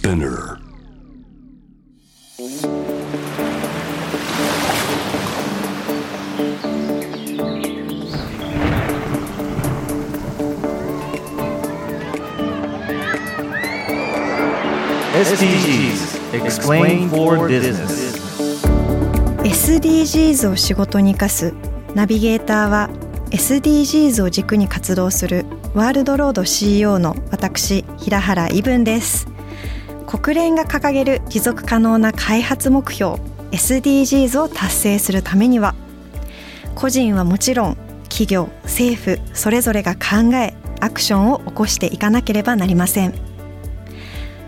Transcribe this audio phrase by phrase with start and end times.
[0.00, 0.56] Spinner
[15.12, 18.16] SDGs Explain for Business
[19.44, 21.52] SDGs を仕事に生かす
[21.94, 22.88] ナビゲーターは
[23.32, 25.44] SDGs を軸に活動する
[25.74, 29.29] ワールドロード CEO の私平原伊文です
[30.10, 33.12] 国連が掲げる持続可能な開発目標
[33.52, 35.76] SDGs を達成するためには
[36.74, 37.76] 個人はもちろん
[38.08, 43.14] 企業政府それぞれが考えアクションを起こしていかなければなりません。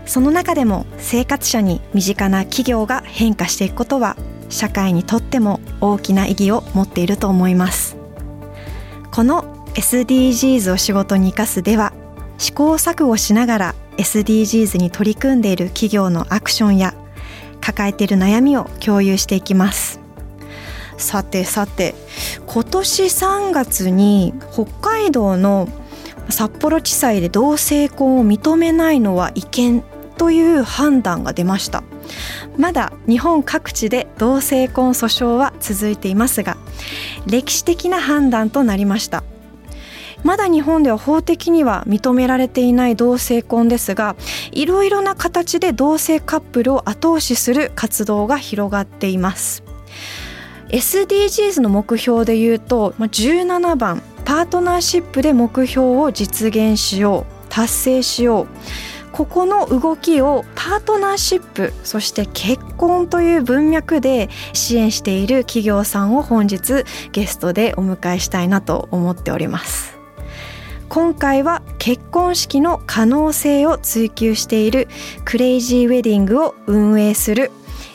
[0.05, 4.17] その中でも生活者に身近な企業が変化していくことは
[4.49, 7.95] 社会にとっても大きな意義を持っていると思います。
[9.11, 11.93] この SDGs を仕事に生かすでは
[12.37, 16.93] 試行錯誤しながら SDGs に取り組んでいる企業のアクションや
[17.61, 19.99] 抱えている悩みを共有していきます。
[20.97, 21.95] さてさて
[22.45, 25.67] 今年3月に北海道の
[26.29, 29.83] 札幌地裁で同性婚を認めないのは違憲
[30.17, 31.83] という判断が出ました。
[32.57, 36.57] まだ日本各地で同性婚訴訟は続いていますが
[37.25, 39.23] 歴史的な判断となりました。
[40.23, 44.15] まだ日本では法的には認められていない同性婚ですが
[44.51, 49.63] いろいろな形で同性カップルを後押しする活動が広がっています。
[50.69, 58.47] SDGs の目標でいうと17番パートナーシップで目標を実現しよう達成しよう。
[59.11, 69.92] ここの動きをパートナーシップそして結婚という文脈で支援している企業さんを本日ゲストでお迎えしたいなと思っております。
[70.93, 74.87] 今回は結婚式の可能性を追求している
[75.25, 77.49] クレイジーウェディングを運営する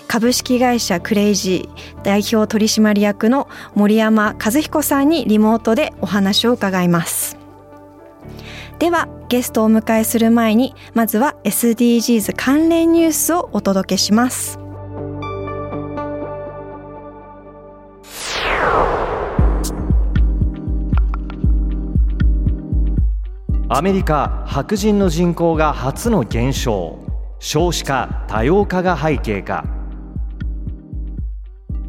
[0.09, 7.39] 株式会社クレイジー代表取締役の森山和彦さんにリモートでお話を伺います。
[8.81, 14.59] ではゲストをお迎えする前にまずは SDGs 関連ニュースをお届けします。
[23.71, 27.01] アメリカ白人の人口が初の減少。
[27.39, 29.63] 少子化多様化が背景か。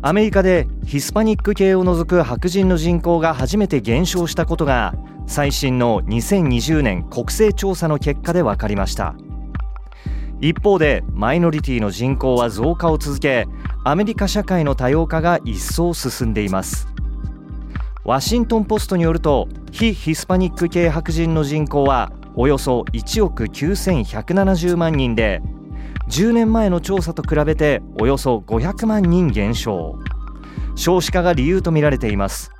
[0.01, 4.93] アメリカでヒスパニック系を除く白人の人口が初めて減少したことが
[5.25, 9.15] 最新の2020年国勢調査の結果で分かりました。
[10.41, 13.47] 一方でマイノリティの人口は増加を続け
[13.85, 16.89] アメリカ社会の多様化が一層進んでいます。
[18.09, 25.43] ワシントン・ポストによると非ヒスパニック系白人の人口はおよそ1億9170万人で
[26.09, 29.99] 10年前の調査と比べておよそ500万人減少。
[30.75, 32.51] 少子化が理由とみられています。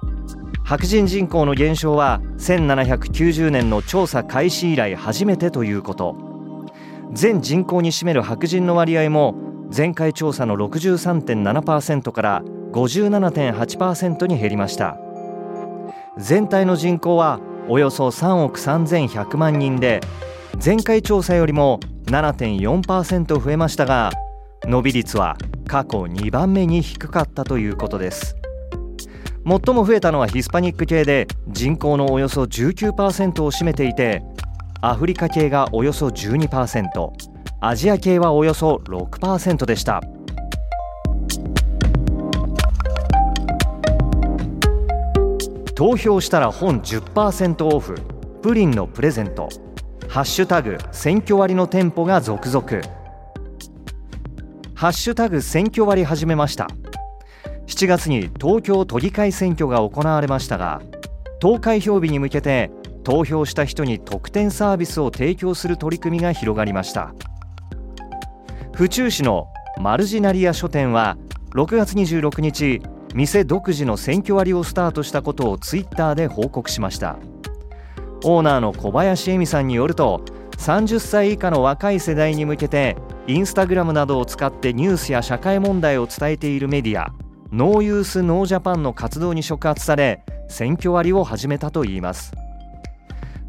[0.64, 6.16] 白人人口の減少は1790年の調査開始以来初めてということ。
[7.12, 9.34] 全人口に占める白人の割合も
[9.76, 15.00] 前回調査の63.7%から57.8%に減りました。
[16.18, 20.02] 全体の人口はおよそ3億3100万人で
[20.64, 24.12] 前回調査よりも7.4%増えましたが
[24.64, 25.38] 伸び率は
[25.68, 28.36] 過去2番目に低かったということです。
[29.46, 34.22] 最も増えたのはヒスパニック系で人口のおよそ19%を占めていて
[34.82, 37.12] アフリカ系がおよそ12%
[37.62, 40.02] アジア系はおよそ6%でした。
[45.80, 47.96] 投票したら本10%オフ
[48.42, 49.48] プリンのプレゼント。
[50.10, 52.68] ハッシュタグ選挙割の店舗が続々。
[54.76, 56.68] ハッシュタグ選挙割始めました。
[57.68, 60.82] 7月に東京都議会選挙が行われましたが
[61.40, 62.72] 投開票日に向けて
[63.06, 67.14] 投票した人に特典サービスを提供する取り組みが広がりました。
[68.74, 69.48] 府中市の
[69.80, 71.18] マルジナリア書店は
[71.56, 72.82] 6月26日
[73.16, 77.18] 店独自の選挙割をスタートしたことをツイッターで報告しました。
[78.24, 80.22] オーナーの小林恵美さんによると
[80.58, 82.98] 30歳以下の若い世代に向けて
[83.28, 87.14] インスタグラムなどを使ってニュースや社会問題を伝えているメディア
[87.52, 92.34] ノーユースノージャパンの活動に触発され選挙割を始めたといいます。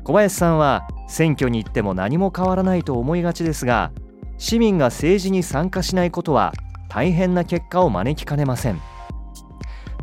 [0.05, 3.91] 小林さんは選挙に行っても何も変わらないと思いがちですが
[4.39, 6.53] 市民が政治に参加しないことは
[6.89, 8.81] 大変な結果を招きかねません。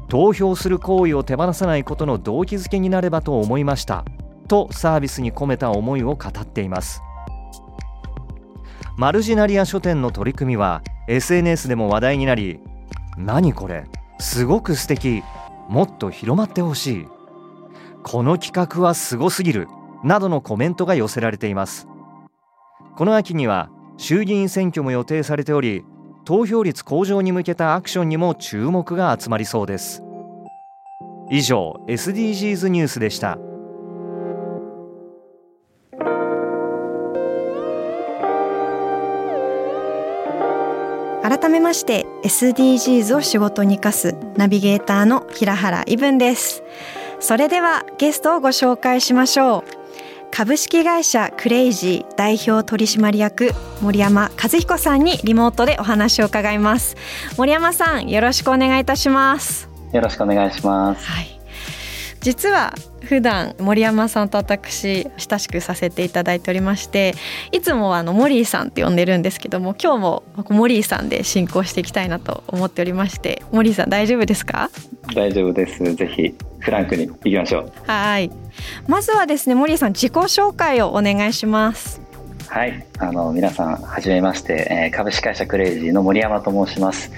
[0.09, 4.05] 投票する行為を手放さないことの動機づけになればと思いました。
[4.47, 7.01] とサービスに込めた思いを語っています。
[8.97, 12.59] マルジナリア書店の取り組みは SNS でも話題になり
[13.17, 13.83] 何これ
[14.19, 15.23] すごく素敵
[15.69, 17.07] もっと広まってほしい。
[18.03, 19.67] この企画はすごすぎる
[20.03, 21.87] などのコメントが寄せられています。
[22.95, 25.83] この秋には衆議院選挙も予定されており
[26.27, 30.03] 投票率向上に向けたアクションにも注目が集まりそうです。
[31.31, 33.37] 以上 SDGs ニュースでした。
[41.23, 46.61] 改めまして SDGs を仕事に生かすナビゲーターの平原伊文です。
[47.21, 49.77] それではゲストをご紹介しましょう。
[50.29, 53.51] 株式会社クレイジー代表取締役
[53.81, 56.95] 森山和彦さんにリモートでお話を伺います。
[57.37, 59.69] 森山さんよろしくお願いいたします。
[59.93, 61.36] よろしくお願いします、はい、
[62.21, 67.13] 実は普段森山さんと私親しくさせていただいておりまして
[67.51, 74.69] いつもあのモリーさんって呼んでるんですけども今日もモリーさんで進行していきたいなと思っておりましてモリーさん大丈夫ですか？
[75.15, 75.95] 大丈夫です。
[75.95, 77.71] ぜひフランクに行きましょう。
[77.85, 78.29] はい。
[78.87, 82.01] まずはですねモリーさん自己紹介をお願いします。
[82.47, 82.85] はい。
[82.99, 87.11] あの皆さんはじめまして、えー、株式会社クレイジーの森山と申します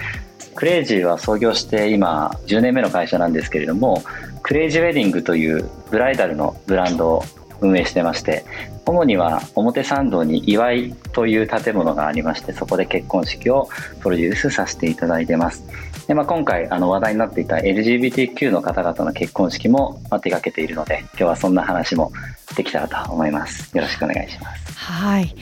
[0.60, 4.02] クレイジーは創業して今10年目の会社なんですけれども
[4.42, 7.24] クレイジーウェディングというブライダルのブランドを
[7.62, 8.44] 運営してまして
[8.84, 13.70] 主には表参道に祝いという建物がありましてそこで結婚式を
[14.00, 15.64] プロデュースさせていただいてます。
[16.06, 22.12] で、まあ、今回あの話題になっていた LGBTQ の方々の結婚式も手がけているので今日はそんな話も
[22.54, 23.74] できたらと思います。
[23.74, 24.74] よろしくお願いします。
[24.74, 25.34] はい。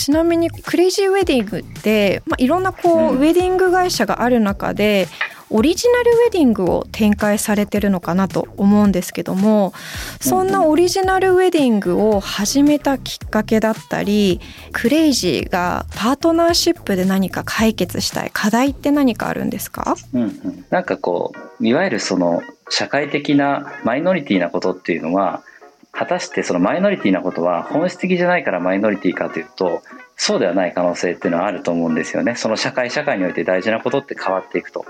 [0.00, 5.08] ちなみにクレイジーウェディングって、まあ、いろんなこう、うん、ウェディング会社がある中で
[5.50, 9.74] オリジナルウェディングを展開されてるのかなと思うんですけども
[10.18, 14.40] そんなオリジナルウェディングを始めたきっかけだったり
[14.72, 25.42] クレイジーがパートナーシップで何か解決したい課題って何かあるんですか、うんうん、なんかこういわゆるその社会的なマイノリティなことっていうのは
[25.92, 29.82] 果たしてそのマイノリティなことは本質的じゃないからマイノリティかというと
[30.16, 32.36] そうではない可能性っていうのはあると思うんですよね。
[32.36, 34.84] その社会社会において大事なことって変わっていくと。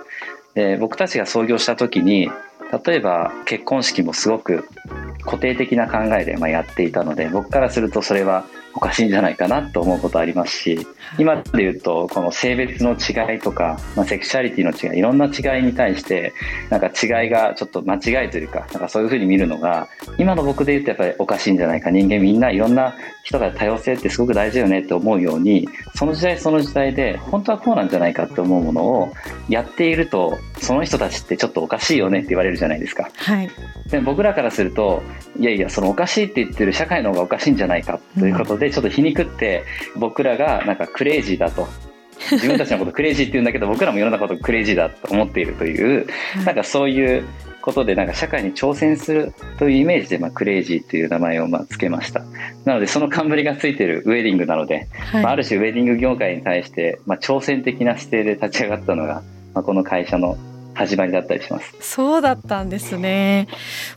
[0.55, 2.31] で僕たちが創業した時に
[2.85, 4.69] 例えば結婚式もすごく
[5.25, 8.45] 固定的な考えでまやっていたので僕からするとそれは
[8.75, 10.87] おかしいんじゃないかなと思うことありますし
[11.19, 16.33] 今で言うとこの性別の違いとか、まあ、セクシャリティの違いいろんな違いに対して
[16.69, 19.89] なんか違いがちょっと間違いというかなんかそういうふうに見るのが
[20.19, 21.91] 今の僕で言うとやっぱりおかしいんじゃないか。
[21.91, 22.95] 人間みんないろんな
[23.25, 29.13] 人が多様性ってすごく大事よねって思うようにその時代その時代で本当はこうなんじゃないかって思うものを
[29.49, 33.11] やっているとその人たちってちょっとおかしいよねって言われるじゃないですか。
[33.17, 33.51] はい、
[33.91, 35.03] で僕らからすると
[35.39, 39.65] いやいやそのおかしいって言ってる社会の方がおかしいんじゃないかということで、ちょっと皮肉って
[39.97, 41.69] 僕らがなんかクレイジーだと。
[42.33, 46.07] 自分たちのことクレイジーって言うんだけど僕らもいろんなことクレイジーだと思っているという
[46.45, 47.25] なんかそういう
[47.61, 52.23] ことでなんか社会に挑戦するというイメージで、まあ、クレイジーという名前をまあつけました。
[52.65, 59.23] なのでその冠がついているウェディングなので、はい、まあ、ある種ウェディング業界に対して、まあ、挑戦的な姿勢で立ち上がったのが、
[59.55, 60.37] まあ、この会社の
[60.75, 61.75] 始まりだったりします。
[61.81, 63.49] そうだったんですね。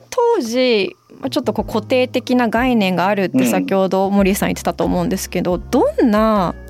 [0.10, 0.96] 当時
[1.30, 6.63] ちょっとこう固定的な概念があるって先ほど森さん言ってたと思うんですけど、うん、どんな、まあ、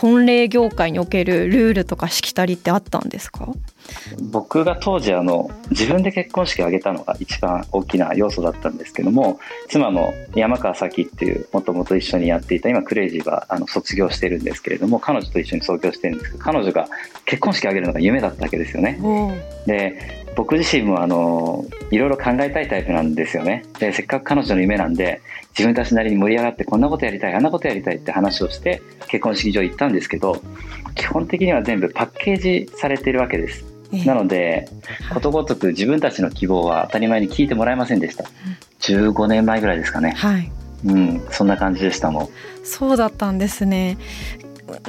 [0.00, 3.48] 婚礼業界におけるルールとかしきたりってあったんですか？
[4.30, 16.86] 僕が当時あの自分で結婚式を挙げたのが一番大きな要素だったんですけども妻の山川咲っていうもともと一緒にやっていた今クレイジーはあの卒業してるんですけれども彼女と一緒に創業してるんですけど彼女が
[17.24, 19.00] 結婚式を挙げるのが夢だったわけですよね。
[19.66, 30.40] で僕自身もあのいろいろ考えたいタイプなんですよねでせっかく彼女の夢なんで自分たちなりに盛り上がってこんなことやりたいあんなことやりたいって話をして結婚式場行ったんですけど
[30.94, 33.64] 基本的には全部パッケージされてるわけです
[34.04, 34.68] なので、
[35.14, 38.24] ことごとく自分たちの希望は当たり前に聞いてもらえませんでした。
[38.80, 40.10] 15年前ぐらいですかね。
[40.10, 40.52] はい。
[40.84, 42.28] うん、そんな感じでしたもん。
[42.64, 43.96] そうだったんですね。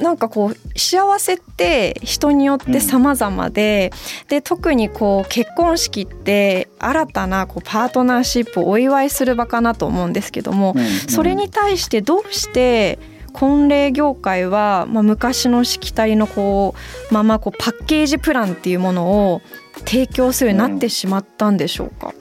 [0.00, 12.98] なんかこう幸せって人によって様々で、うん、で特にこう結婚式って新たなこうパートナーシップをお祝いする場かなと思うんですけども、うんうん、それに対してどうして
[13.32, 16.74] 婚礼業界は、まあ、昔のしきたりのこ
[17.10, 19.42] うままこうパッケージプランっていうものを
[19.86, 22.19] 提供するようになってしまったんでしょうか、うん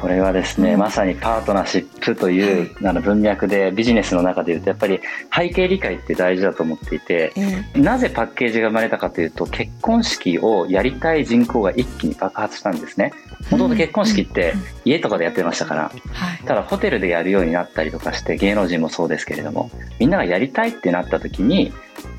[0.00, 0.80] これはですね、うん。
[0.80, 5.00] まさにパートナーシップという、あの文脈でビジネスの中でいうとやっぱり
[5.34, 13.12] 背景理解って大事だと思っていてえなぜパッケージが生まれたかというと結婚式をやりたい人口が一気に爆発したんですね。
[13.50, 14.62] もともと結婚式ってうん。
[14.84, 16.44] 家とかでやってましたからはい。
[16.44, 21.72] ただホテルでやるようになったりとかして芸能人もそうですけれどもみんながやりたいってなった時に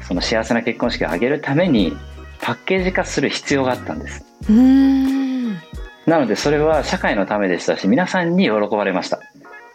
[0.08, 1.96] その幸せな結婚式を挙げるために
[2.42, 4.24] パッケージ化する必要があったんです。
[4.50, 5.58] うーん
[6.08, 9.20] なのでそれは社会のためでしたし皆さんに喜ばれました。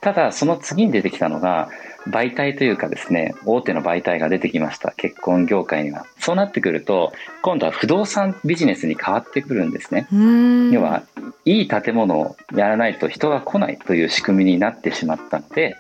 [0.00, 1.68] ただその次に出てきたのが
[2.08, 4.92] 媒体というかですね大手の媒体が出てきました。
[4.96, 6.06] 結婚業界には。
[6.18, 7.12] そうなってくると
[7.42, 10.08] 今度は不動産ビジネスに変わってくるんですね。
[10.72, 11.02] 要は
[11.44, 15.76] いい建物をやらないと人が来ないという仕組みになってしまったので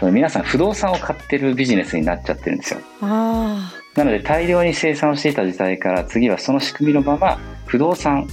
[0.00, 0.12] はい。
[0.12, 2.80] 皆さん不動産を買ってるビジネスになっちゃってるんですよ。
[3.00, 8.28] あなので大量に生産をしていた時代から次はその仕組みのまま不動産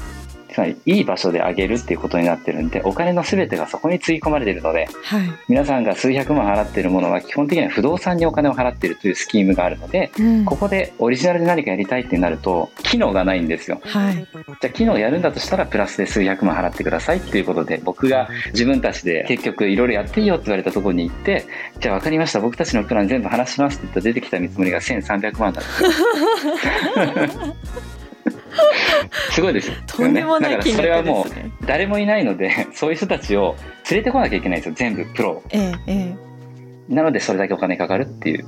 [0.55, 5.29] つまりいい場所で上げるっていうことになってるんでお金の全てがそこにつぎ込まれてるのであはい。
[5.50, 10.45] 皆さんが数百万払ってるものは基本的には不動産にお金を払ってるというスキームがあるのでうん。
[10.45, 13.81] ここでオリジナルで何かやりたいってなると機能がないんですよ。
[13.83, 14.15] はい。
[14.15, 21.45] じゃあ機能やるんだとしたらプラスで数百万払ってくださいっていうことで僕が自分たちで結局いろいろやっていいよって言われたところに行って
[21.81, 22.39] じゃあ分かりました。
[22.39, 25.65] 僕たちのプラン全部話しますって言ったら出てきた見積もりが1300万だっ
[27.03, 27.85] た
[29.31, 29.74] すごいですよ。
[29.75, 33.55] ねとんでもないだから金それはもう誰もいないので そういう人たちを
[33.89, 35.43] 連れてこなきゃいけないんですよ全部プロを。
[35.51, 36.15] えええ
[36.89, 36.93] え。
[36.93, 38.45] なのでそれだけお金かかるっていう。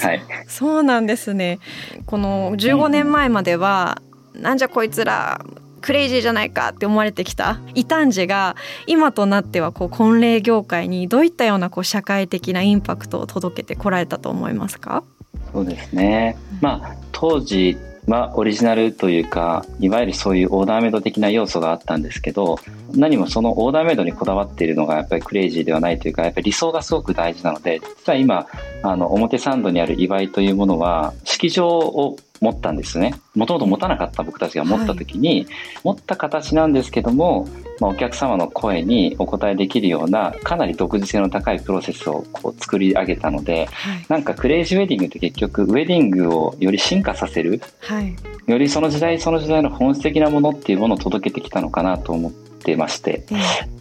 [0.00, 0.22] はい。
[0.46, 1.58] そうなんですね。
[2.06, 4.02] この15年前までは、
[4.34, 5.40] なんじゃこいつら
[5.80, 7.60] クレイジーじゃないかって思われてきた。
[7.74, 15.04] 異端児が今となってはこう婚礼業界にどういったようなこう社会的なインパクトを届けてこられたと思いますか？
[15.52, 16.36] そうですね。
[16.60, 22.58] まあ当時はオリジナルというかいわゆるそういうオーダーメイド的な要素があったんですけど
[22.94, 28.46] 何もそのオーダーメイドにこだわっているのがやっぱりクレイジーではないというかやっぱり理想がすごく大事なので実は今
[28.82, 33.14] あの表参道にある祝いというものは式場を持ったんですね。
[33.34, 35.46] もともと持たなかった僕たちが持った時に、
[35.84, 37.48] 持った形なんですけども、
[37.80, 44.06] まあ、お客様の声にお答えできるようなかなり独自性の高いプロセスをこう作り上げたのではい。
[44.08, 48.16] なんかクレイジーウェディングって結局ウェディングをより進化させるはい。
[48.46, 53.36] よりその時代その時代の本質的なものっていうものを届けてきたのかなと思ってまして、え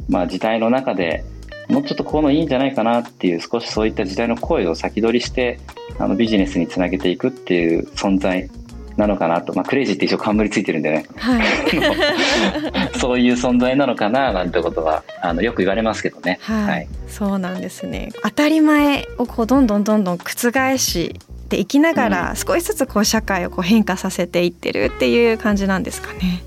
[0.10, 1.24] まあ、時代の中で
[1.70, 5.60] もうちょっとこうのいいんじゃないかなっていう少しそういった時代の声を先取りして
[5.98, 8.50] あのビジネスにつなげていくっていう存在
[8.98, 11.06] なのかなと、まあ、クレイジーって一応冠ついてるんでね。
[11.16, 11.46] えはい。
[12.98, 16.40] そういう存在なのかななんてことはあのよく言われますけどね。
[16.42, 16.88] はい、はい。
[17.08, 18.10] そうなんですね。
[18.24, 21.20] 当たり前をこうどんどんどんどん覆し
[21.50, 26.44] ていきながら、少しずつこう社会をこう変化させていってるっていう感じなんですかね。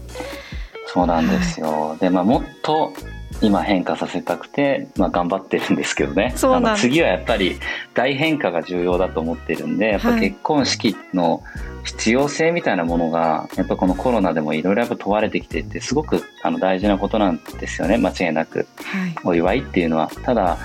[0.87, 1.97] そうなんですよ。
[2.01, 2.95] で、まあ、もっと
[3.41, 6.35] 今変化させたくて、まあ、頑張ってるんですけどね。
[6.43, 7.57] あの次はやっぱり
[7.95, 11.43] 大変化が重要だと思ってるんで、やっぱはい結婚式の
[11.85, 17.97] 必要性みたいなものが、やっぱこのコロナでもいろいろ問われてきていて、すごくあの大事なことなんですよね。
[17.97, 18.59] 間違いなく。
[18.59, 20.11] はい、お祝いっていうのは。
[20.23, 20.59] ただ、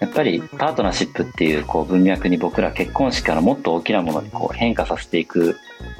[0.00, 5.56] やっぱりパートナーシップっていうこう文脈に僕ら結婚式からもっと大きなものにこう変化させていく、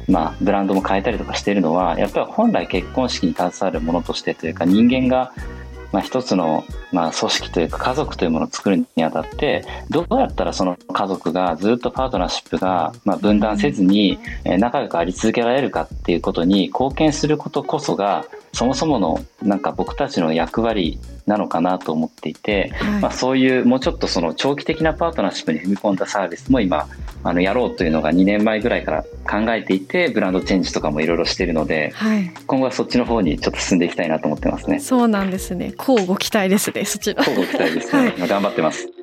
[0.08, 5.32] まあ、ブランドも変えたりとかしてるのはやっぱり本来結婚式に携わるものとしてというか人間が
[5.92, 23.00] まあ一つのまあ組織というか家族というものを作るにあたってどうやったらその家族がずっとパートナーシップがまあ分断せずにえー仲良くあり続けられるかっていうことに貢献することこそがそもそものなんか僕たちの役割なのかなと思っていて、はい。
[23.02, 26.88] まあ、そういうもうちょっとその長期的なパートナーシップに踏み込んだサービスも今
[27.22, 34.80] あのやろうというのが2年前ぐらいから考えていてブランドチェンジとかもいろいろしているのではい、今後はそっちの方にちょっと進んでいきたいなと思ってますね。
[34.80, 35.74] そうなんですね。
[35.78, 36.84] 交互期待ですね。
[36.84, 37.24] そちら。
[37.24, 38.99] 交互期待ですね、はい今頑張ってます。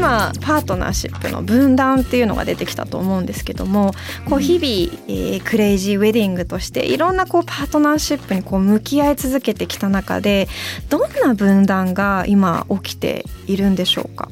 [0.00, 3.92] 今パートナーシップの分断っていうのが出てきたと思うんですけども
[4.24, 10.48] こう日々、えークレイジーウェディングとしていろんなこうパートナーシップにこう向き合い続けてきた中で
[10.88, 14.30] どんな分断が今起きているんでしょうか？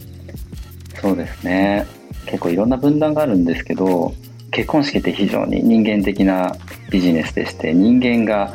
[1.03, 1.87] そうですね。
[2.25, 4.15] 結構いろんな分断があるんですけど
[4.51, 6.57] 結婚式って非常に人間的な
[6.91, 8.55] ビジネスでして人間が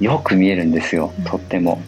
[0.00, 1.82] よく見えるんですよとっても。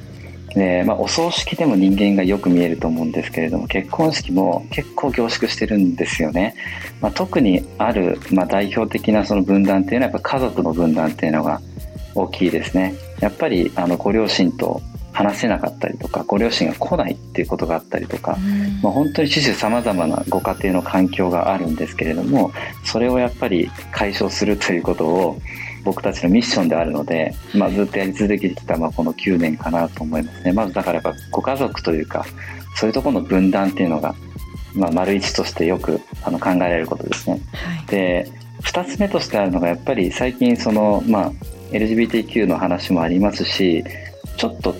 [0.54, 6.54] でまあ、お葬式でも人間がよく見えると思うんですけれども結婚式も結構凝縮してるんですよね、
[7.00, 11.60] まあ、特にある、まあ、代表的なその分断っていうのはやっぱ家族の分断っていうのが
[12.14, 12.94] 大きいですね。
[13.20, 14.82] やっぱりあのご両親と
[15.12, 18.36] 話せなかったりとかご両親が来ないっていうことがあったりとか、
[18.82, 22.50] まあ、本当に種々さまざまなご家庭の環境があるんですけれども
[22.84, 25.38] それをやっぱり解消するということを
[25.84, 32.24] 僕たちのミッションであるので、まあ、ずっとやり続けてきた、まあ、この9年かなと思いますねまずだからやっぱご家族というか
[32.76, 34.14] そういうところの分断っていうのが、
[34.74, 37.40] まあ、丸一としてよくあの考えられることですね。
[37.52, 38.30] はい、で
[38.62, 41.32] 2つ目としてあるのがやっぱり最近その、まあ、
[41.72, 43.84] LGBTQ の話もありますし
[44.36, 44.74] ちょっと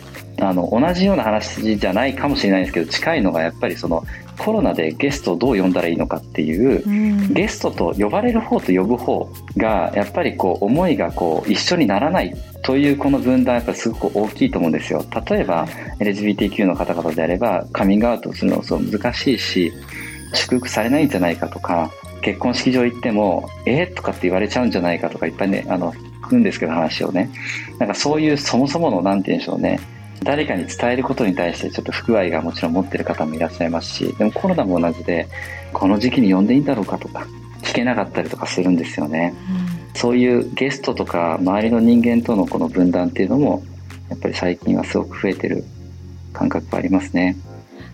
[0.49, 4.05] あの同じような話じゃないかもしれないんですけど近いのがやっぱりその
[4.39, 15.05] コロナでゲストをどう呼んだらいいのかっていう、うん、ゲストと呼ばれる方と呼ぶ方がやっぱりこう思いがこう一緒にならないというこの分断やっぱりすごく大きいと思うんですよ。
[15.29, 15.67] 例えば
[16.01, 19.73] LGBTQ の方々であればカミングアウトするのそう難しいし
[20.35, 21.91] 祝福されないんじゃないかとか
[22.23, 27.31] 結婚式場行ってもえー、とかって言われちゃうんじゃないかとかいっぱいねあの聞くんですけど話をね。
[27.79, 29.79] なんかそういうそもそもの何て言うんでしょうね
[30.25, 35.29] 誰かに伝えることに対してちょっと不具合がもちろん持ってる方もいらっしゃいますしでもコロナも同じで
[35.73, 37.27] この時期に呼んでいいんだろうかとか
[37.63, 39.35] 聞けなかったりとかするんですよね、
[39.91, 43.63] うん、そういうゲストとか周りの人間とのこの分断っていうのも
[44.11, 45.65] やっぱり最近はすごく増えてる
[46.33, 47.37] 感覚がありますね。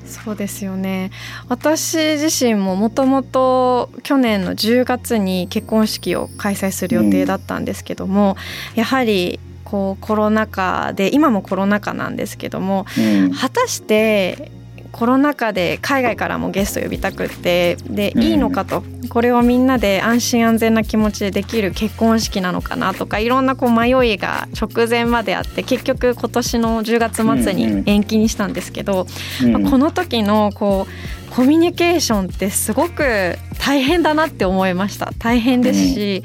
[0.05, 1.11] そうですよね。
[1.49, 8.37] 私自身ももともと去年の10月に結婚式を開催する予定だったんですけども、
[8.73, 9.39] うん、やはり
[9.71, 14.51] こうコロナ禍で今もコロナ禍なんですけども、うん、果たして
[14.93, 18.83] コロナ禍で海外からもゲスト呼びたくってで、いいのかと。
[19.09, 29.07] これをみんなで安心安全な気持ちでできる結婚式なのかなとかいろんなこう迷いが直前まであって結局今年の10月末に延期にしたんですけど、
[29.51, 35.13] まあ、この時のこうコミュニケーションってすごく大変だなって思いました。
[35.19, 36.23] 大変ですし、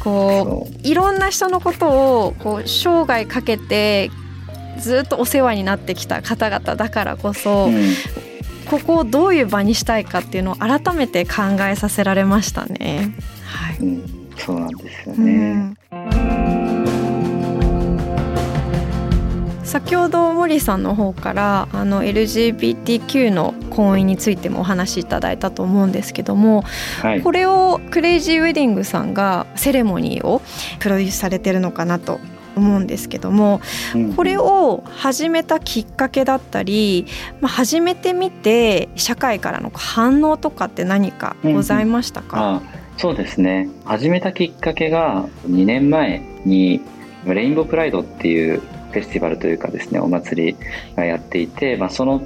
[0.00, 0.86] こう。
[0.86, 4.10] いろんな人のことをこう生涯かけて
[4.82, 7.94] ずっとお世話になってきた方々だからこそ、うん、
[8.68, 13.14] ここをどういう場にしたいかっていうのを改めて考えさせられましたね。
[13.46, 15.74] はい、うん、そうなんですよね、
[19.64, 26.62] 先ほど森さんの方からあの LGBTQ の婚姻についてもお話しいただいたと思うんですけども、
[27.00, 30.42] はい、これをクレイジーウェディングさんがセレモニーを
[30.78, 32.20] プロデュースされてるのかなと
[32.56, 33.60] 思うんですけども、
[34.16, 37.06] これを始めたきっかけだったり、
[37.40, 42.62] まあ、始めてみて社会からの反応とかって何かございましたか、うんうん、
[42.98, 43.68] そうですね。
[43.84, 46.80] 始めたきっかけが2年前に
[47.26, 48.60] レインボープライドっていう
[48.92, 50.56] フェスティバルというかですねお祭り
[50.96, 52.22] がやっていて、まあ、その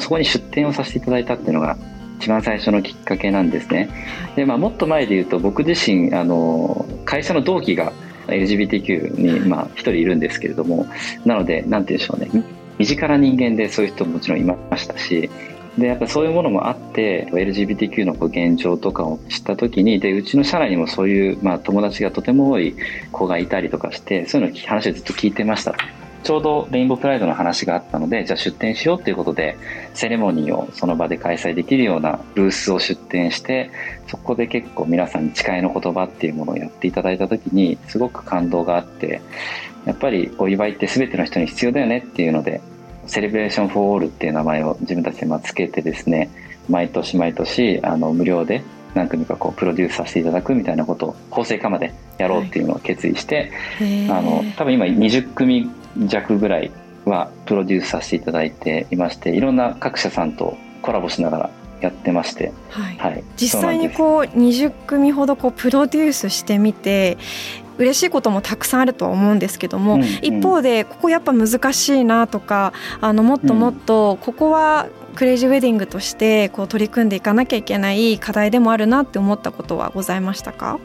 [0.00, 1.76] そこに出展をさせていただいたっていうのが
[2.18, 3.88] 一番最初のきっかけなんですね。
[4.36, 7.92] でまあ、もっと前で言うと僕自身あの会社の同期が
[8.30, 10.86] LGBTQ にまあ一人いるんですけれども
[11.24, 12.44] なので何て言うんでしょうね。
[12.78, 15.28] 身近な人間でそういう人ももちろんいましたし
[15.76, 22.74] でやっぱそういうものもあって LGBTQ の現状とかを知った時にでうちの社内にもそういう、まあ、友達がとても多い
[23.12, 25.74] 子がいたりとかしてそういうの話をずっと聞いてました。
[26.22, 29.56] ちょうどレインボープライドの話があったのでじゃあ出店しようということで
[29.94, 33.70] セレモニーをその場で開催できるようなブースを出店して
[34.06, 39.22] そこで結構皆さんに誓いの言葉っていうものをやっていただいた時にすごく感動があって
[39.86, 42.60] やっぱりお祝いって全ての人に必要だよねっていうので
[43.06, 46.30] Celebration for All っていう名前を自分たちでまつけてですね
[46.68, 48.62] 毎年毎年あの無料で
[48.94, 56.70] 何組かこうプロデュースさせていただくみたいなことを法制化までやろうっていうのを決意して、はい、あの多分今20組弱ぐらい
[57.04, 61.50] はプロデュースさせていただいていましていろんな各社さんとコラボしながら
[61.80, 67.16] やってまして、はい、はい、実際にこう20組ほどこうプロデュースしてみて
[67.78, 80.78] 嬉しいこともたくさんあるとは思うんですけども、うんうん、一方でここやっぱ難しいなとかあのもっともっとここはクレイジーウェディングとしてこう取り組んでいかなきゃいけない課題でもあるなって思ったことはございましたか？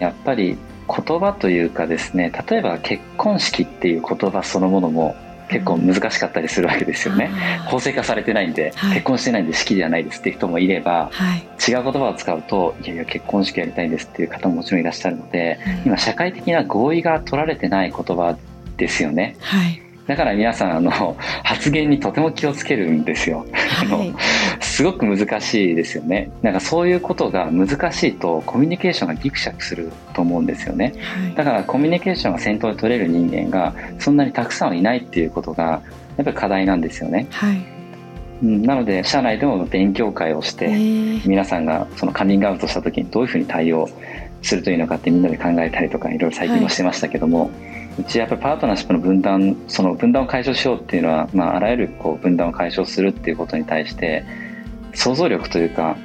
[0.00, 5.16] やっぱり言葉というかですね例えば結婚式っていう言葉そのものも
[5.48, 7.30] 結構難しかったりするわけですよね、
[7.66, 18.38] 法制化されてないんで、はい、結婚してないんで式ではないですっていう人もいれば、はい、違う言葉を使うといやいや結婚式やりたいんですっていう方ももちろんいらっしゃるので、うん、今社会的な合意が取られてない言葉
[18.78, 24.18] ですよね、はいだから皆さんあの発言にとても気をつけるんですよ、はい、あの
[24.60, 26.30] すごく難しいですよね。
[26.42, 35.82] なんかそういうことが難しいとコミュニケーションがギクシャクすると思うんですよね、はい、だからコミュニケーションが先頭で取れる人間がそんなにたくさんはいないっていうことが
[36.16, 37.62] やっぱり課題なんですよね、はい。
[38.42, 40.66] なので社内でも勉強会をして
[41.26, 43.88] 皆さんがそのカミングアウトした時にどういうふうに対応
[44.42, 54.24] するというのかってみんなで考えたりとかいろいろ最近もしてましたけども、はいうちやっぱりパートナーシップの分断その分断を解消しようっていうのは、まあ、あらゆるこう分断を解消するっていうことに対して
[54.94, 55.96] 想像力というか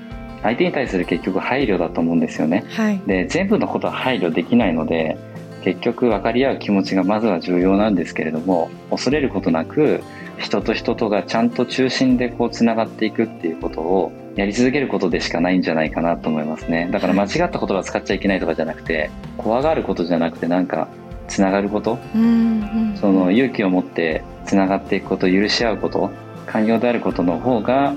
[0.43, 2.63] 相手に対する結局配慮だと思うんですよね。
[2.69, 5.17] はい、で全部のことは配慮できないので
[5.63, 10.01] 結局分かり合う気持ちがまずは重要なんですけれども恐れることなく
[10.37, 20.87] 人と人とがちゃんと中心でこうつながっていくっていうことをやり続けることでしかないんじゃないかなと思いますねだから間違った言葉使っちゃいけないとかじゃなくて怖がることじゃなくてなんか
[21.27, 26.09] つながること、うんうん、その勇気を持ってつながっていくこと許し合うこと
[26.45, 27.93] 寛容であることの方が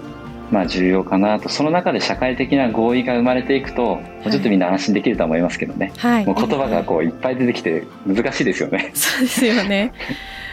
[0.51, 1.49] まあ重要かなと。
[1.49, 8.91] その中で社会的な合意が生まれていくと、もうちょっとみんな安心できると思いますけどね、はい、もう言葉がこういっぱい出てきて難しいですよね。
[8.95, 9.93] そうですよね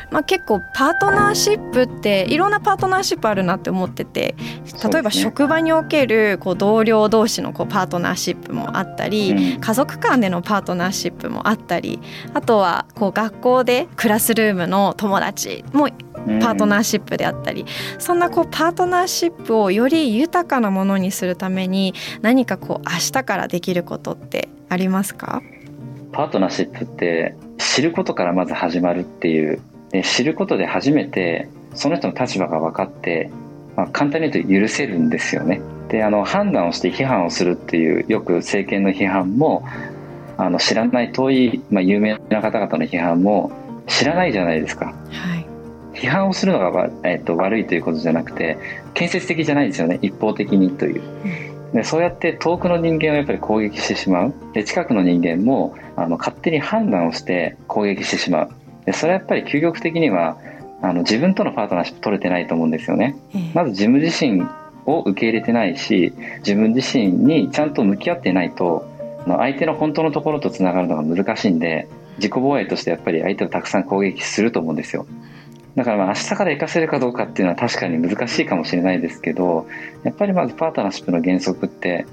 [0.10, 4.36] まあ、結構パートナーシップっていろんなパートナーシップあるなって思ってて
[4.92, 12.00] 例えば職場におけるこう同僚同士のこうパートナーシップもあったり、家族間でのパートナーシップもあったり
[12.34, 17.66] あとはこう学校でクラスルームの友達もパートナーシップであったり、
[18.00, 25.42] そんなこうパートナーシップをより豊かなものにするために何かこう明日からできることってありますか？
[26.12, 29.62] パートナーシップって知ることからまず始まるっていう
[29.98, 33.32] で知ることで初めてその人の立場が分かって、
[33.76, 35.60] まあ、簡単に言うと許せるんですよね。
[35.90, 39.66] であの判断をして批判をするっていうよく政権の批判も
[40.38, 43.52] あの知らない遠い、まあ、有名な方々の批判も
[43.88, 44.86] 知らないじゃないですか。
[44.86, 44.94] は
[45.36, 48.60] い、批判をするのが、えっと、悪いということじゃなくて
[48.94, 51.02] 建設的じゃないですよね一方的にという。
[51.74, 58.52] でそうやって遠くの人間をやっぱり攻撃してしまうで近くの人間もあの勝手に判断をして攻撃してしまう
[58.88, 60.38] でそれはやっぱり究極的には
[60.82, 63.16] あの自分とのパートナーシップ取れてないと思うんですよね。
[63.54, 64.44] まず自分自身
[64.86, 68.90] を受け入れてないし自分自身にちゃんと向き合ってないと
[69.26, 75.06] 相手の本当のところとつながるのが難しいんで自己防衛としてやっぱり相手をたくさん攻撃すると思うんですよ。
[75.76, 79.68] だからまあ明日から活かせるかどうかっていうのは確かに難しいかもしれないですけど
[80.04, 82.08] やっぱりまずパートナーシップの原則って、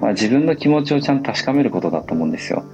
[0.00, 2.64] まあ、自分の気持ちをちゃんと確かめることだと思うんですよ。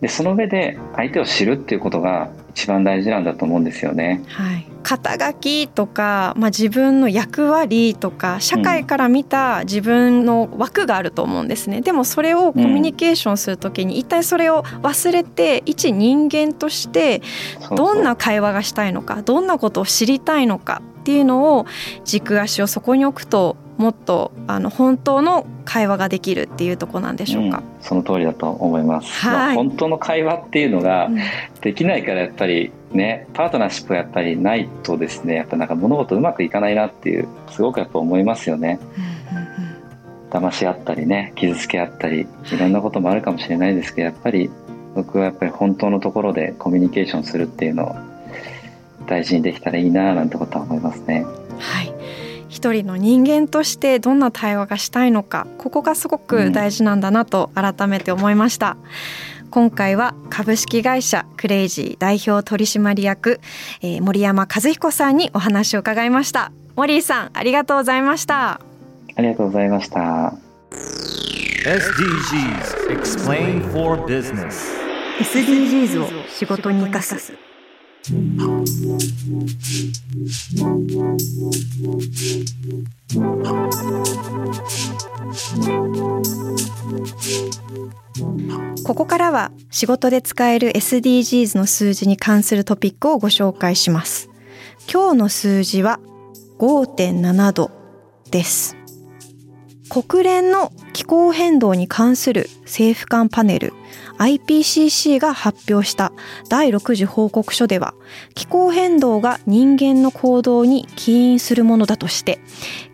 [0.00, 4.22] でその上で相手を知るっていうことが一番大事なんだと思うんですよね。
[4.28, 17.20] はい、肩書きとか、まあ、自分の役割とか社会から見た自分の枠があると思うんですね、うん、でもそれをコミュニケーションする時に一体それを忘れて一人間として
[17.76, 21.66] どんな会話がしたいのかどんなことを知りたいのかっていうのを
[22.04, 29.32] 軸足をそこに置くともっとあの本当の会話ができるっていうとこなんでしょうか、うん、その通りだと思います、はい。
[29.32, 31.10] まあ、本当の会話っていうのが
[31.60, 44.50] できないからやっぱりねパートナーシップがやっぱりないとですねやっぱなんか物事うまくいかないなっていうすごくやっぱ思いますよね、うんうんうん、騙し合ったりね傷つけ合ったりいろんなこともあるかもしれないですけどやっぱり
[44.94, 47.96] 僕はやっぱり本当のところでコミュニケーションするっていうのを
[49.06, 51.24] 大事にできたらいいななんてことは思いますね。
[51.58, 51.95] はい
[52.66, 58.76] 一人の人間としてどんな対話がしたいのかここがすごく大事なんだなと改めて思いました。
[59.50, 63.40] 今回は株式会社クレイジー代表取締役、
[63.80, 66.50] えー、森山和彦さんにお話を伺いました。
[66.74, 68.60] 森井さんありがとうございました。
[69.14, 70.34] ありがとうございました。
[71.64, 74.74] SDGs Explain for Business
[75.20, 77.45] SDGs を仕事に生かす
[78.06, 78.14] こ
[88.94, 94.30] こからは仕事で使える SDGs の数字に関するトピックをご紹介します。
[94.92, 95.98] 今日の数字は
[96.60, 97.72] 5.7度
[98.30, 98.76] です。
[99.88, 103.72] 国連の気候変動に関する政府間パネル
[104.18, 106.12] IPCC が発表した
[106.48, 107.94] 第6次報告書では
[108.34, 112.38] 気候変動が人間の行動に起因するものだとして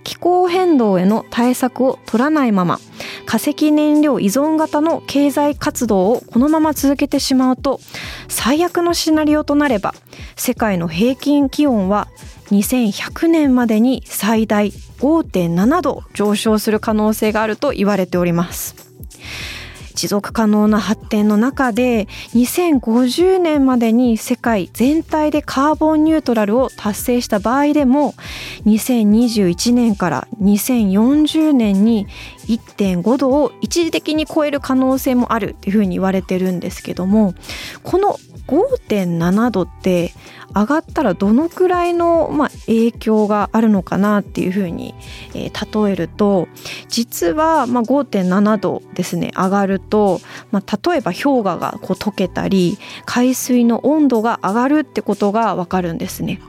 [0.04, 2.78] 気候変動への対策を取らないまま
[3.26, 7.80] 化石燃料依存型の経済活動をこのまま続けてしまうと
[8.28, 9.94] 最悪のシナリオとなれば
[10.36, 12.08] 世界の平均気温は
[12.50, 18.91] 2100年までに最大5.7度上昇する可能性があると言われております。
[19.92, 28.14] 持続可能な発展の中で2050年までに世界全体でカーボンニュートラルを達成した場合でも
[28.66, 32.06] 2021年から2040年に
[32.46, 37.34] 1.5度を一時的に超える可能性もあるっていうふうに言われてるんですけども
[37.82, 40.12] この5.7度って
[40.54, 44.94] 上がったらどのくらいの、まあ、影響があるのかなっていうふうに、
[45.34, 46.48] えー、例えると
[46.88, 56.40] 実は、まあ、5.7度ですね上がると、まあ、例えば氷河がこう溶けたり海水の温度が上がるってことがわかるんですね。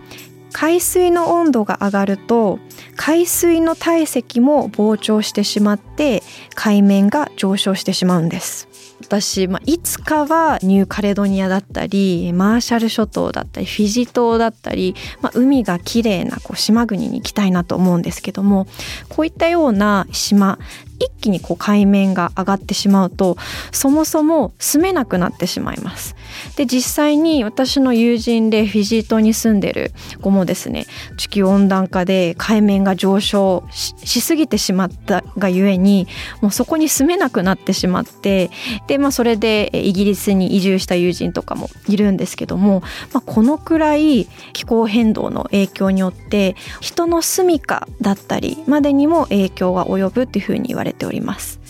[0.53, 2.60] 海水の温度が上がると
[2.95, 6.21] 海水の体積も膨張してしまって
[6.53, 8.69] 海面が上昇してしまうんです
[9.03, 18.67] 私、まあ、いつかはニューカレドニアだったりマーシャル諸島だったりフィジ島だったり、まあ、海が綺麗なこう島国に行きたいなと思うんですけども
[19.09, 20.57] こういったような島
[20.99, 23.38] 一気にこう海面が上がってしまうと
[23.71, 26.15] そもそも住めなくなってしまいます。
[26.56, 30.86] で実際に私の友人でフィジー島に住んでる子もですね
[31.17, 36.08] 地球温暖化で海面が上昇しすぎてしまったがゆえに
[36.41, 38.51] もうそこに住めなくなってしまって
[38.88, 42.82] で、まあ、それでイギリスに移住した友人とかもいるんですけども、
[43.13, 51.61] まあ、このくらい気候変動の影響によって人の住みかだったりまでにも影響が及ぶっていうふうに言われております。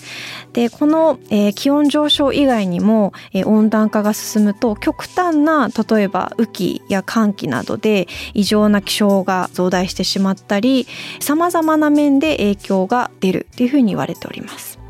[0.54, 10.88] でこの、えー、気温上昇以外にも、えー、温暖化が進むと極端な例えば雨季や寒気などで異常な気象が増大してしまったり
[11.19, 14.83] さまざまな面で影響が出るっていうふうに言われております。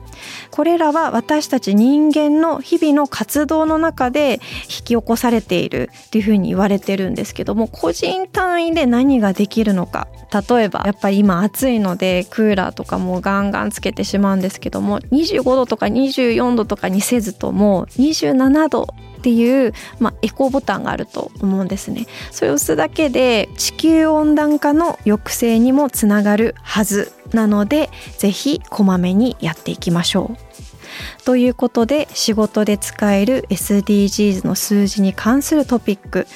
[0.53, 10.07] これらは私たち人間の日々の活動の中で引き起こされているっていうふうに言われてるんですけども個人単位で何ができるのか。
[10.31, 18.87] 例えばやっぱり今暑いのでクーラーとかもガンガンつけてしまうんですけども25度とか24度とかにせずとも27度
[19.23, 22.07] っていう、まあ、エコーボタンがあると思うんですね。
[22.29, 31.23] それを押すだけで地球温暖化の抑制にもつながるはずなのでぜひこまめにやっていきましょう。
[31.23, 36.27] ということで仕事で使える SDGs の数字に関するトピック。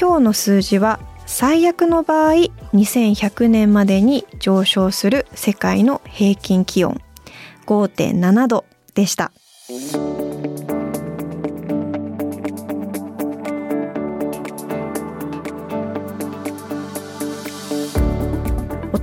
[0.00, 2.34] 今日の数字は最悪の場合
[2.74, 7.00] 2100年までに上昇する世界の平均気温。
[7.66, 9.32] 5.7度でした。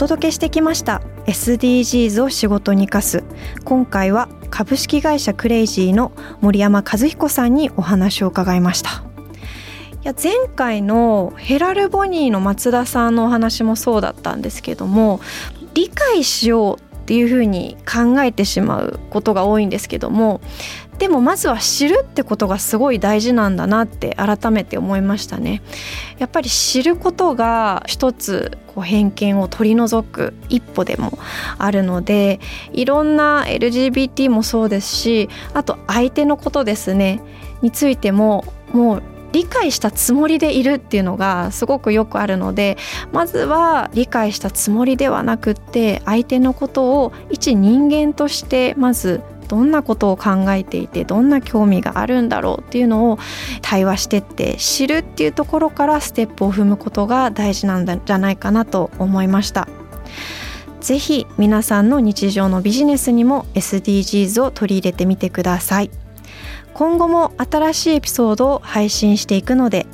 [0.04, 1.02] 届けしてきました。
[1.28, 3.24] SDGs を仕事に生かす。
[3.63, 6.12] 今回は株式会社クレイジーの
[6.42, 8.89] 森山和彦さんにお話を伺いました。
[8.89, 8.94] い
[10.04, 15.22] や前回のヘラルボニーの松田さんのお話もそうだったんですけども
[15.74, 20.42] 理解しようっていうふうに考えてしまうことが多いんですけども
[20.99, 25.62] でもまずは知るってことがすごい大事なんだなって改めて思いましたね。
[26.17, 31.17] やっぱり知ることが一つこう偏見を取り除く一歩でも
[31.58, 32.39] あるので
[32.71, 37.21] いろんな LGBT もそうですしあと相手のことですね
[37.62, 42.77] についてももう理解したつもりでいるっていうのがすごくよくあるので
[43.12, 49.21] まずは理解したつもりではなくって相手のことを一人間としてまず
[49.54, 53.20] どんなことを考えていてどんな興味があるんだろうっていうのを
[53.62, 59.68] 対話してって知るっていうところからステップを踏むことが大事なんじゃないかなと思いました。
[60.82, 65.89] ぜひ皆さんの日常のビジネスにも SDGs を取り入れてみてください
[66.74, 69.86] 今後も新しいエピソードを配信していくので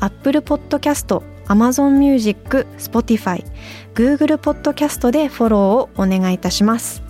[0.00, 3.46] Apple Podcast、Amazon Music、Spotify、
[3.94, 7.05] Google Podcast でフォローをお願いいたします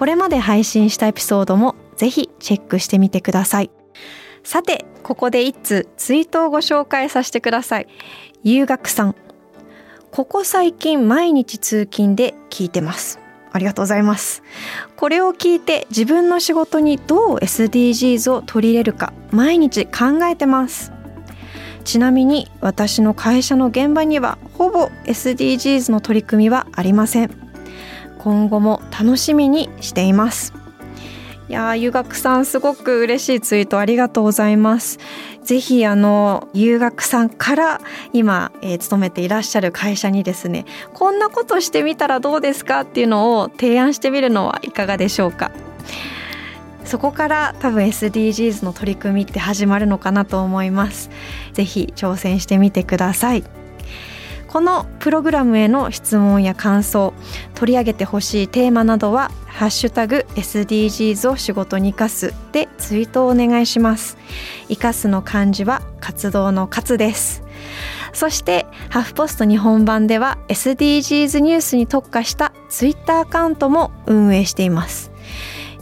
[0.00, 3.70] これまで配信したエピソードもぜひチェックしてみてください。
[4.42, 7.86] さてここで一通ツイートをご紹介させてください。
[8.42, 9.14] 遊学さん。
[10.10, 13.18] ここ最近毎日通勤で聞いてます。
[13.52, 14.42] ありがとうございます。
[14.96, 20.92] これを聞いて自分の仕事にどう SDGs を取り入れるか毎日考えてます。
[21.84, 27.49] ちなみに私の会社の現場にはほぼ SDGs の取り組みはありません。
[28.22, 30.52] 今後も楽しみにしています。
[31.48, 34.98] いやゆ学さんすごく嬉しいツイートありがとうございます。
[35.42, 37.80] ぜひあのゆ学さんから
[38.12, 45.50] 今、えー、勤めていらっしゃる会社にですねこんなことしてみたらどうですかっていうのを提案してみるのはいかがでしょうか。
[46.84, 51.10] そこから多分 SDGs の取り組みって始まるのかなと思います。
[51.52, 53.59] ぜひ挑戦してみてください。
[54.50, 57.14] このプログラムへの質問や感想
[57.54, 64.18] 取り上げてほしいテーマなどは「ハッシュタグ #SDGs を仕事に生かす」でツイートをお願いします。
[64.66, 67.44] 生かすの漢字は活動の活です。
[68.12, 75.12] そしてハフポスト日本版では SDGs ニュースに特化したツイッターアカウントも運営しています。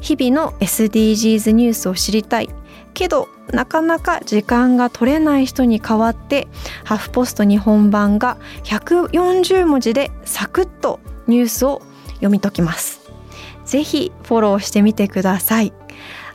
[0.03, 2.51] 日々の SDGs ニュースを知りたい。
[2.95, 6.49] けどなかなか時間が取れない人に代わって
[6.85, 11.83] ハフポスト日本版が140文字でサクッとニュースを
[12.15, 13.01] 読み解きます。
[13.65, 15.73] ぜひフォローしてみてください。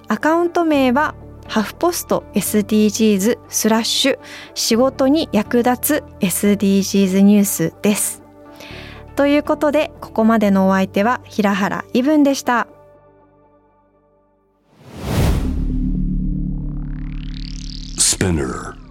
[0.07, 1.15] アカウント名は
[1.47, 4.19] ハフポスト SDGs スラッシュ
[4.53, 8.21] 仕事に役立つ SDGs ニュースです。
[9.15, 12.67] ということでここまでのお相手は平原イブンでした。
[18.23, 18.82] Spinner